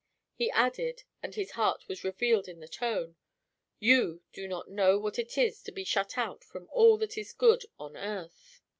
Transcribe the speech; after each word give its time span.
He 0.33 0.49
added, 0.49 1.03
and 1.21 1.35
his 1.35 1.51
heart 1.51 1.87
was 1.87 2.03
revealed 2.03 2.47
in 2.47 2.59
the 2.59 2.67
tone: 2.67 3.17
"You 3.79 4.23
do 4.33 4.47
not 4.47 4.67
know 4.67 4.97
what 4.97 5.19
it 5.19 5.37
is 5.37 5.61
to 5.61 5.71
be 5.71 5.83
shut 5.83 6.17
out 6.17 6.43
from 6.43 6.67
all 6.71 6.97
that 6.97 7.19
is 7.19 7.33
good 7.33 7.65
on 7.77 7.95
earth." 7.95 8.61